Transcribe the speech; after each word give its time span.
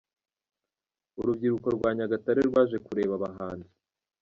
Urubyiruko 1.19 1.67
rwa 1.75 1.89
Nyagatare 1.95 2.41
rwaje 2.49 2.77
kureba 2.85 3.13
abahanzi. 3.19 3.71